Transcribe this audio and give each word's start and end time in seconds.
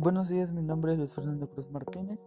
Buenos 0.00 0.28
días, 0.28 0.52
mi 0.52 0.62
nombre 0.62 0.92
es 0.92 0.98
Luis 0.98 1.12
Fernando 1.12 1.48
Cruz 1.48 1.72
Martínez, 1.72 2.20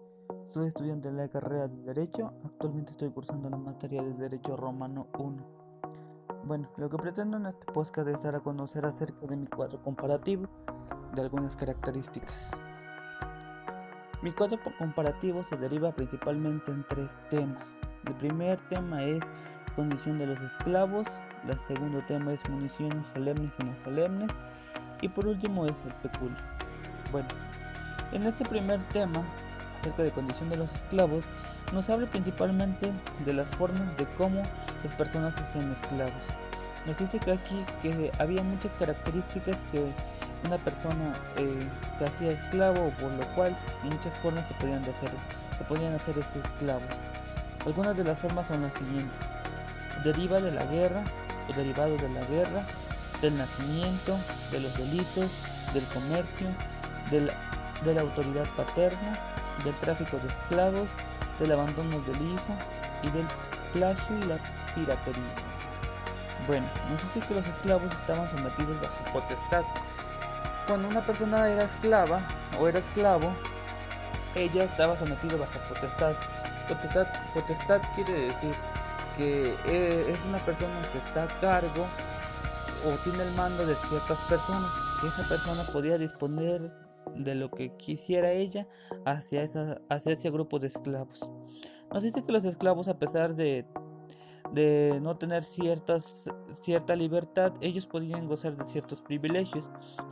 soy 0.45 0.67
estudiante 0.67 1.09
de 1.09 1.15
la 1.15 1.29
carrera 1.29 1.69
de 1.69 1.83
Derecho, 1.83 2.33
actualmente 2.43 2.91
estoy 2.91 3.11
cursando 3.11 3.49
la 3.49 3.55
materia 3.55 4.03
de 4.03 4.13
Derecho 4.13 4.57
Romano 4.57 5.07
1. 5.17 5.37
Bueno, 6.43 6.67
lo 6.75 6.89
que 6.89 6.97
pretendo 6.97 7.37
en 7.37 7.45
este 7.45 7.65
podcast 7.71 8.09
es 8.09 8.21
dar 8.21 8.35
a 8.35 8.41
conocer 8.41 8.85
acerca 8.85 9.25
de 9.25 9.37
mi 9.37 9.47
cuadro 9.47 9.81
comparativo 9.81 10.49
de 11.15 11.21
algunas 11.21 11.55
características. 11.55 12.51
Mi 14.21 14.33
cuadro 14.33 14.59
comparativo 14.77 15.41
se 15.41 15.55
deriva 15.55 15.93
principalmente 15.93 16.71
en 16.71 16.85
tres 16.89 17.21
temas. 17.29 17.79
El 18.05 18.15
primer 18.15 18.59
tema 18.67 19.01
es 19.05 19.23
condición 19.77 20.19
de 20.19 20.27
los 20.27 20.41
esclavos, 20.41 21.07
el 21.47 21.57
segundo 21.59 22.03
tema 22.05 22.33
es 22.33 22.49
municiones 22.49 23.07
solemnes 23.07 23.53
y 23.61 23.63
no 23.63 23.77
solemnes, 23.77 24.29
y 25.01 25.07
por 25.07 25.25
último 25.25 25.67
es 25.67 25.85
el 25.85 25.93
peculio. 25.93 26.35
Bueno, 27.13 27.29
en 28.11 28.23
este 28.25 28.45
primer 28.45 28.81
tema, 28.85 29.23
acerca 29.79 30.03
de 30.03 30.11
condición 30.11 30.49
de 30.49 30.57
los 30.57 30.71
esclavos, 30.73 31.25
nos 31.71 31.89
habla 31.89 32.07
principalmente 32.07 32.91
de 33.25 33.33
las 33.33 33.49
formas 33.51 33.95
de 33.97 34.05
cómo 34.17 34.43
las 34.83 34.93
personas 34.93 35.35
se 35.35 35.41
hacían 35.41 35.71
esclavos. 35.71 36.23
Nos 36.85 36.97
dice 36.97 37.19
que 37.19 37.31
aquí 37.31 37.65
que 37.81 38.11
había 38.19 38.43
muchas 38.43 38.71
características 38.73 39.57
que 39.71 39.85
una 40.43 40.57
persona 40.57 41.13
eh, 41.37 41.67
se 41.97 42.05
hacía 42.05 42.31
esclavo, 42.31 42.91
por 42.99 43.11
lo 43.11 43.25
cual 43.35 43.55
muchas 43.83 44.17
formas 44.17 44.47
se 44.47 44.53
podían 44.55 44.81
hacer, 44.83 45.11
se 45.57 45.63
podían 45.65 45.93
hacer 45.93 46.15
esclavos. 46.17 46.95
Algunas 47.65 47.95
de 47.95 48.03
las 48.03 48.17
formas 48.17 48.47
son 48.47 48.63
las 48.63 48.73
siguientes: 48.73 49.19
deriva 50.03 50.41
de 50.41 50.51
la 50.51 50.65
guerra 50.65 51.03
o 51.47 51.53
derivado 51.53 51.95
de 51.97 52.09
la 52.09 52.25
guerra, 52.25 52.65
del 53.21 53.37
nacimiento, 53.37 54.17
de 54.51 54.61
los 54.61 54.75
delitos, 54.77 55.29
del 55.73 55.83
comercio, 55.93 56.47
del 57.11 57.29
de 57.85 57.93
la 57.95 58.01
autoridad 58.01 58.45
paterna, 58.55 59.17
del 59.63 59.75
tráfico 59.75 60.17
de 60.17 60.27
esclavos, 60.27 60.89
del 61.39 61.51
abandono 61.51 61.99
del 62.01 62.21
hijo 62.33 62.55
y 63.03 63.09
del 63.09 63.27
plagio 63.73 64.17
y 64.17 64.25
la 64.25 64.37
piratería. 64.75 65.51
Bueno, 66.47 66.67
nos 66.89 67.01
dice 67.03 67.25
que 67.27 67.35
los 67.35 67.45
esclavos 67.47 67.91
estaban 67.93 68.27
sometidos 68.29 68.79
bajo 68.81 69.13
potestad. 69.13 69.63
Cuando 70.67 70.87
una 70.87 71.01
persona 71.01 71.49
era 71.49 71.65
esclava 71.65 72.21
o 72.59 72.67
era 72.67 72.79
esclavo, 72.79 73.31
ella 74.35 74.63
estaba 74.63 74.97
sometida 74.97 75.35
bajo 75.37 75.59
potestad. 75.69 76.13
Potestad, 76.67 77.07
potestad 77.33 77.81
quiere 77.95 78.27
decir 78.27 78.55
que 79.17 79.55
eh, 79.65 80.13
es 80.13 80.25
una 80.25 80.37
persona 80.39 80.81
que 80.91 80.99
está 80.99 81.23
a 81.23 81.39
cargo 81.41 81.85
o 82.85 82.89
tiene 83.03 83.23
el 83.23 83.31
mando 83.35 83.65
de 83.65 83.75
ciertas 83.75 84.17
personas, 84.29 84.71
que 84.99 85.07
esa 85.07 85.23
persona 85.27 85.63
podía 85.71 85.97
disponer 85.97 86.71
de 87.15 87.35
lo 87.35 87.51
que 87.51 87.75
quisiera 87.77 88.31
ella 88.31 88.67
hacia, 89.05 89.43
esa, 89.43 89.81
hacia 89.89 90.13
ese 90.13 90.29
grupo 90.29 90.59
de 90.59 90.67
esclavos. 90.67 91.29
Nos 91.91 92.03
dice 92.03 92.23
que 92.23 92.31
los 92.31 92.45
esclavos, 92.45 92.87
a 92.87 92.97
pesar 92.97 93.35
de 93.35 93.65
de 94.53 94.99
no 95.01 95.15
tener 95.15 95.43
ciertas, 95.43 96.29
cierta 96.53 96.95
libertad, 96.95 97.53
ellos 97.61 97.85
podían 97.85 98.27
gozar 98.27 98.57
de 98.57 98.65
ciertos 98.65 98.99
privilegios. 98.99 99.69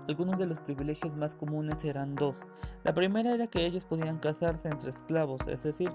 Algunos 0.08 0.40
de 0.40 0.46
los 0.46 0.60
privilegios 0.62 1.16
más 1.16 1.36
comunes 1.36 1.84
eran 1.84 2.16
dos. 2.16 2.46
La 2.84 2.94
primera 2.94 3.34
era 3.34 3.48
que 3.48 3.66
ellos 3.66 3.84
podían 3.84 4.20
casarse 4.20 4.70
entre 4.70 4.92
esclavos, 4.92 5.42
es 5.48 5.64
decir, 5.64 5.92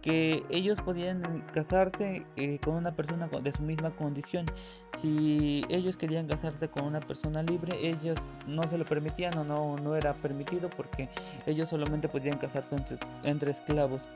que 0.00 0.42
ellos 0.48 0.80
podían 0.80 1.44
casarse 1.52 2.26
eh, 2.36 2.58
con 2.64 2.74
una 2.74 2.96
persona 2.96 3.28
de 3.28 3.52
su 3.52 3.62
misma 3.62 3.90
condición. 3.90 4.46
Si 4.96 5.64
ellos 5.68 5.96
querían 5.96 6.26
casarse 6.26 6.68
con 6.68 6.84
una 6.84 7.00
persona 7.00 7.42
libre, 7.42 7.76
ellos 7.86 8.18
no 8.46 8.66
se 8.66 8.78
lo 8.78 8.86
permitían 8.86 9.36
o 9.36 9.44
no, 9.44 9.76
no 9.76 9.94
era 9.96 10.14
permitido 10.14 10.70
porque 10.70 11.10
ellos 11.46 11.68
solamente 11.68 12.08
podían 12.08 12.38
casarse 12.38 12.76
entre, 12.76 12.96
entre 13.24 13.50
esclavos. 13.50 14.08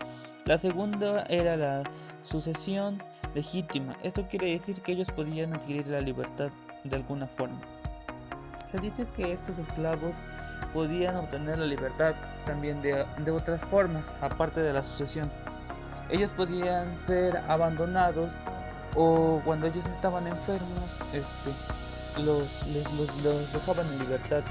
La 0.46 0.56
segunda 0.56 1.24
era 1.24 1.56
la 1.56 1.82
sucesión 2.22 3.02
legítima. 3.36 3.94
Esto 4.02 4.26
quiere 4.28 4.50
decir 4.50 4.80
que 4.80 4.92
ellos 4.92 5.08
podían 5.10 5.54
adquirir 5.54 5.86
la 5.88 6.00
libertad 6.00 6.48
de 6.84 6.96
alguna 6.96 7.26
forma. 7.26 7.60
Se 8.70 8.78
dice 8.78 9.06
que 9.14 9.32
estos 9.32 9.58
esclavos 9.58 10.16
podían 10.72 11.16
obtener 11.16 11.58
la 11.58 11.66
libertad 11.66 12.14
también 12.46 12.80
de, 12.80 13.30
otras 13.30 13.62
formas, 13.66 14.12
aparte 14.22 14.60
de 14.60 14.72
la 14.72 14.82
sucesión. 14.82 15.30
Ellos 16.08 16.32
podían 16.32 16.98
ser 16.98 17.36
abandonados 17.48 18.32
o 18.94 19.42
cuando 19.44 19.66
ellos 19.66 19.84
estaban 19.86 20.26
enfermos, 20.26 20.98
este, 21.12 21.50
los, 22.22 22.66
los, 22.96 23.52
dejaban 23.52 23.86
en 23.92 23.98
libertad. 23.98 24.42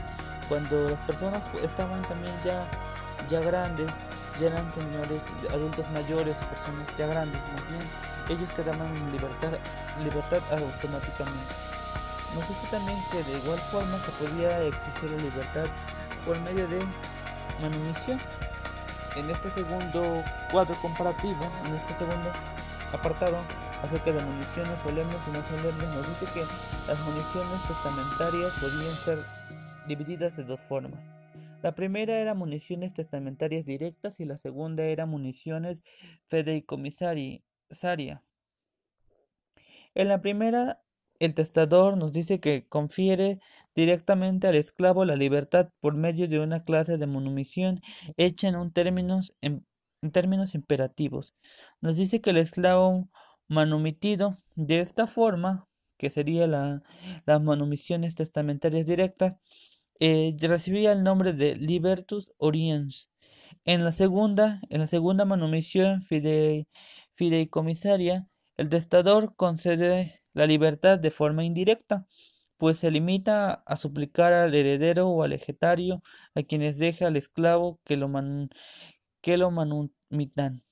Cuando 0.48 0.92
las 0.92 1.00
personas 1.02 1.44
estaban 1.64 2.04
también 2.04 2.34
ya, 2.46 2.64
ya 3.32 3.40
grandes, 3.40 3.88
ya 4.40 4.48
eran 4.48 4.72
señores, 4.76 5.22
adultos 5.52 5.90
mayores 5.92 6.36
o 6.38 6.46
personas 6.54 6.98
ya 7.00 7.08
grandes 7.08 7.42
más 7.54 7.68
bien, 7.68 7.82
ellos 8.30 8.50
quedaban 8.52 8.88
en 8.96 9.12
libertad, 9.12 9.54
libertad 10.04 10.42
automáticamente. 10.52 11.54
Nos 12.34 12.48
dice 12.50 12.68
también 12.72 12.98
que 13.12 13.24
de 13.24 13.38
igual 13.38 13.60
forma 13.72 13.98
se 14.00 14.12
podía 14.12 14.62
exigir 14.64 15.12
la 15.12 15.18
libertad 15.18 15.66
por 16.26 16.40
medio 16.42 16.68
de 16.68 16.80
manumisión. 17.62 18.20
En 19.16 19.30
este 19.30 19.50
segundo 19.52 20.24
cuadro 20.52 20.76
comparativo, 20.82 21.40
en 21.66 21.76
este 21.76 21.94
segundo 21.96 22.30
apartado 22.92 23.38
acerca 23.84 24.12
de 24.12 24.22
municiones 24.22 24.80
solemnes 24.82 25.18
y 25.28 25.32
no 25.32 25.44
solemnes, 25.44 25.88
nos 25.96 26.10
dice 26.10 26.34
que 26.34 26.44
las 26.88 27.00
municiones 27.00 27.68
testamentarias 27.68 28.52
podían 28.60 28.96
ser 28.96 29.20
divididas 29.88 30.36
de 30.36 30.44
dos 30.44 30.60
formas. 30.62 31.00
La 31.62 31.74
primera 31.74 32.20
era 32.20 32.34
municiones 32.34 32.94
testamentarias 32.94 33.66
directas 33.66 34.20
y 34.20 34.26
la 34.26 34.38
segunda 34.38 34.84
era 34.84 35.06
municiones 35.06 35.82
fideicomisarias 36.28 37.42
En 39.94 40.08
la 40.10 40.22
primera, 40.22 40.82
el 41.20 41.34
testador 41.34 41.98
nos 41.98 42.12
dice 42.12 42.40
que 42.40 42.68
confiere 42.68 43.40
directamente 43.76 44.48
al 44.48 44.56
esclavo 44.56 45.06
la 45.06 45.16
libertad 45.16 45.70
por 45.80 45.96
medio 45.96 46.28
de 46.28 46.40
una 46.40 46.64
clase 46.64 46.98
de 46.98 47.08
manumisión 47.08 47.82
hecha 48.18 48.50
en, 48.50 48.72
términos, 48.72 49.38
en, 49.42 49.66
términos 50.12 50.56
imperativos. 50.56 51.36
Nos 51.82 51.96
dice 51.96 52.22
que 52.22 52.32
el 52.32 52.38
esclavo 52.38 53.10
manumitido 53.48 54.40
de 54.56 54.82
esta 54.82 55.08
forma, 55.08 55.68
que 55.98 56.10
sería 56.10 56.48
la, 56.48 56.84
las 57.26 57.42
manumisiones 57.42 58.16
testamentarias 58.16 58.86
directas, 58.86 59.40
eh, 60.00 60.36
recibía 60.42 60.92
el 60.92 61.04
nombre 61.04 61.34
de 61.34 61.56
libertus 61.56 62.34
oriens. 62.38 63.10
En 63.64 63.84
la 63.84 63.92
segunda, 63.92 64.62
en 64.70 64.82
la 64.82 64.88
segunda 64.88 65.26
manumisión 65.26 66.02
fidei, 66.04 66.68
fideicomisaria, 67.16 68.28
el 68.58 68.70
testador 68.70 69.36
concede 69.36 70.22
la 70.34 70.48
libertad 70.48 71.00
de 71.00 71.12
forma 71.12 71.44
indirecta, 71.44 72.08
pues 72.58 72.78
se 72.80 72.92
limita 72.92 73.64
a 73.66 73.78
suplicar 73.78 74.34
al 74.34 74.54
heredero 74.56 75.10
o 75.10 75.24
al 75.24 75.34
ejetario 75.34 76.04
a 76.36 76.44
quienes 76.44 76.78
deja 76.78 77.08
al 77.08 77.18
esclavo 77.18 77.80
que 77.86 77.98
lo, 77.98 78.10
que 79.22 79.38
lo 79.38 79.52
manumitan. 79.52 80.64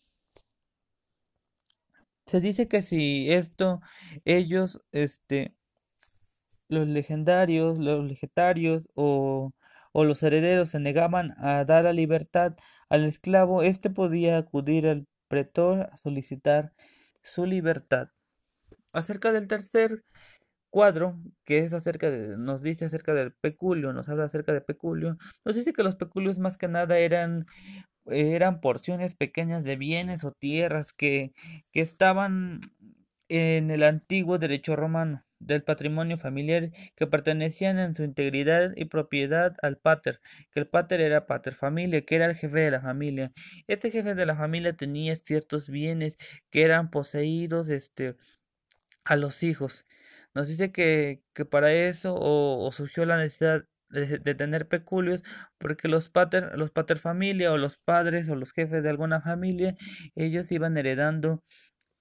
Se 2.26 2.40
dice 2.40 2.68
que 2.68 2.82
si 2.82 3.32
esto 3.32 3.82
ellos, 4.26 4.82
este, 4.92 5.56
los 6.70 6.88
legendarios, 6.88 7.78
los 7.78 8.06
legetarios 8.06 8.90
o, 8.96 9.52
o 9.92 10.04
los 10.04 10.24
herederos 10.24 10.70
se 10.70 10.80
negaban 10.80 11.36
a 11.38 11.66
dar 11.66 11.86
la 11.86 11.94
libertad 11.94 12.56
al 12.90 13.06
esclavo, 13.06 13.64
éste 13.64 13.90
podía 13.90 14.38
acudir 14.38 14.88
al 14.88 15.08
pretor 15.34 15.90
a 15.92 15.98
solicitar 15.98 16.74
su 17.24 17.48
libertad. 17.48 18.10
Acerca 18.92 19.32
del 19.32 19.48
tercer 19.48 20.04
cuadro, 20.70 21.18
que 21.44 21.58
es 21.58 21.74
acerca 21.74 22.12
de, 22.12 22.38
nos 22.38 22.62
dice 22.62 22.86
acerca 22.86 23.16
del 23.16 23.34
peculio, 23.34 23.94
nos 23.94 24.10
habla 24.10 24.26
acerca 24.26 24.54
de 24.54 24.62
peculio, 24.62 25.18
nos 25.44 25.56
dice 25.56 25.74
que 25.74 25.82
los 25.82 25.96
peculios 25.96 26.38
más 26.38 26.56
que 26.56 26.68
nada 26.68 27.00
eran 27.00 27.48
eran 28.06 28.62
porciones 28.62 29.16
pequeñas 29.16 29.64
de 29.64 29.76
bienes 29.76 30.24
o 30.24 30.34
tierras 30.34 30.94
que, 30.94 31.34
que 31.72 31.82
estaban 31.82 32.62
en 33.30 33.72
el 33.72 33.84
antiguo 33.84 34.38
derecho 34.38 34.76
romano 34.76 35.24
del 35.46 35.64
patrimonio 35.64 36.18
familiar 36.18 36.72
que 36.96 37.08
pertenecían 37.08 37.80
en 37.80 37.96
su 37.96 38.04
integridad 38.04 38.72
y 38.76 38.86
propiedad 38.86 39.56
al 39.62 39.78
pater, 39.78 40.22
que 40.52 40.60
el 40.62 40.68
pater 40.68 41.02
era 41.02 41.26
pater 41.28 41.56
familia, 41.56 42.06
que 42.06 42.16
era 42.16 42.26
el 42.26 42.36
jefe 42.36 42.60
de 42.60 42.72
la 42.72 42.82
familia. 42.82 43.32
Este 43.68 43.92
jefe 43.92 44.16
de 44.16 44.26
la 44.26 44.36
familia 44.36 44.74
tenía 44.74 45.16
ciertos 45.16 45.70
bienes 45.70 46.18
que 46.50 46.64
eran 46.64 46.90
poseídos 46.90 47.70
este, 47.70 48.16
a 49.06 49.16
los 49.16 49.44
hijos. 49.44 49.86
Nos 50.34 50.48
dice 50.48 50.72
que, 50.72 51.22
que 51.34 51.46
para 51.46 51.74
eso 51.74 52.16
o, 52.18 52.72
surgió 52.72 53.06
la 53.06 53.18
necesidad 53.18 53.66
de, 53.90 54.18
de, 54.20 54.36
tener 54.36 54.68
peculios 54.68 55.24
porque 55.60 55.88
los 55.88 56.10
pater, 56.10 56.58
los 56.58 56.72
pater 56.72 56.98
familia 56.98 57.52
o 57.52 57.58
los 57.58 57.78
padres 57.78 58.28
o 58.30 58.36
los 58.36 58.52
jefes 58.54 58.82
de 58.82 58.90
alguna 58.90 59.22
familia 59.22 59.76
ellos 60.16 60.52
iban 60.52 60.78
heredando 60.78 61.44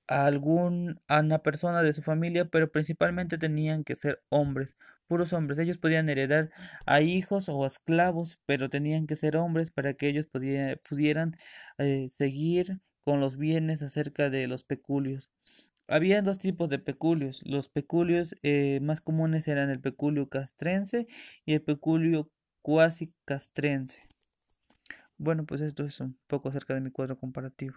a 0.08 0.26
algún 0.26 1.00
una 1.08 1.38
persona 1.40 1.82
de 1.82 1.92
su 1.92 2.02
familia, 2.02 2.46
pero 2.46 2.70
principalmente 2.70 3.38
tenían 3.38 3.84
que 3.84 3.94
ser 3.94 4.22
hombres, 4.28 4.76
puros 5.06 5.32
hombres. 5.32 5.58
Ellos 5.58 5.78
podían 5.78 6.08
heredar 6.08 6.50
a 6.86 7.00
hijos 7.00 7.48
o 7.48 7.64
a 7.64 7.66
esclavos, 7.66 8.38
pero 8.46 8.68
tenían 8.70 9.06
que 9.06 9.16
ser 9.16 9.36
hombres 9.36 9.70
para 9.70 9.94
que 9.94 10.08
ellos 10.08 10.26
pudieran 10.26 11.36
eh, 11.78 12.08
seguir 12.10 12.80
con 13.04 13.20
los 13.20 13.36
bienes 13.36 13.82
acerca 13.82 14.30
de 14.30 14.46
los 14.46 14.64
peculios. 14.64 15.30
Había 15.88 16.22
dos 16.22 16.38
tipos 16.38 16.68
de 16.70 16.78
peculios. 16.78 17.42
Los 17.44 17.68
peculios 17.68 18.34
eh, 18.42 18.80
más 18.80 19.00
comunes 19.00 19.48
eran 19.48 19.70
el 19.70 19.80
peculio 19.80 20.28
castrense 20.28 21.06
y 21.44 21.54
el 21.54 21.62
peculio 21.62 22.30
cuasi 22.62 23.12
castrense. 23.24 24.00
Bueno, 25.18 25.44
pues 25.44 25.60
esto 25.60 25.84
es 25.84 26.00
un 26.00 26.18
poco 26.26 26.48
acerca 26.48 26.74
de 26.74 26.80
mi 26.80 26.90
cuadro 26.90 27.18
comparativo. 27.18 27.76